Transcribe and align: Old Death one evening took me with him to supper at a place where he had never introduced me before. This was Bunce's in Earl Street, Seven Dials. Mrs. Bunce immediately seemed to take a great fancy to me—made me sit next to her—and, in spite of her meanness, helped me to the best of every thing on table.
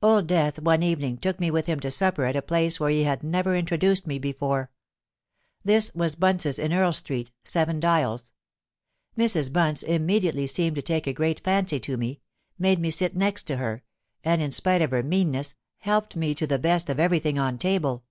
Old 0.00 0.28
Death 0.28 0.60
one 0.60 0.80
evening 0.84 1.18
took 1.18 1.40
me 1.40 1.50
with 1.50 1.66
him 1.66 1.80
to 1.80 1.90
supper 1.90 2.24
at 2.24 2.36
a 2.36 2.40
place 2.40 2.78
where 2.78 2.90
he 2.90 3.02
had 3.02 3.24
never 3.24 3.56
introduced 3.56 4.06
me 4.06 4.16
before. 4.16 4.70
This 5.64 5.92
was 5.92 6.14
Bunce's 6.14 6.60
in 6.60 6.72
Earl 6.72 6.92
Street, 6.92 7.32
Seven 7.42 7.80
Dials. 7.80 8.32
Mrs. 9.18 9.52
Bunce 9.52 9.82
immediately 9.82 10.46
seemed 10.46 10.76
to 10.76 10.82
take 10.82 11.08
a 11.08 11.12
great 11.12 11.40
fancy 11.40 11.80
to 11.80 11.96
me—made 11.96 12.78
me 12.78 12.92
sit 12.92 13.16
next 13.16 13.42
to 13.48 13.56
her—and, 13.56 14.40
in 14.40 14.52
spite 14.52 14.82
of 14.82 14.92
her 14.92 15.02
meanness, 15.02 15.56
helped 15.78 16.14
me 16.14 16.32
to 16.36 16.46
the 16.46 16.60
best 16.60 16.88
of 16.88 17.00
every 17.00 17.18
thing 17.18 17.36
on 17.36 17.58
table. 17.58 18.04